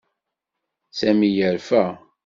Sami 0.99 1.29
yerfa. 1.35 1.83